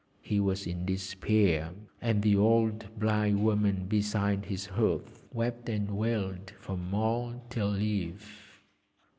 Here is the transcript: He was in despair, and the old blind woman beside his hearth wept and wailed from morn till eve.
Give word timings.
He 0.23 0.39
was 0.39 0.65
in 0.65 0.83
despair, 0.87 1.73
and 2.01 2.23
the 2.23 2.35
old 2.35 2.89
blind 2.97 3.43
woman 3.43 3.85
beside 3.85 4.45
his 4.45 4.65
hearth 4.65 5.21
wept 5.31 5.69
and 5.69 5.95
wailed 5.95 6.49
from 6.59 6.89
morn 6.89 7.41
till 7.51 7.77
eve. 7.77 8.27